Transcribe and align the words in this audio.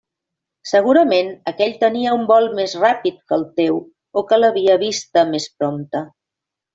Segurament 0.67 1.27
aquell 1.51 1.75
tenia 1.83 2.15
un 2.21 2.25
vol 2.33 2.49
més 2.61 2.73
ràpid 2.85 3.19
que 3.31 3.37
el 3.39 3.45
teu 3.63 3.77
o 4.23 4.27
que 4.31 4.41
l'havia 4.43 4.79
vista 4.89 5.27
més 5.35 5.47
prompte. 5.61 6.03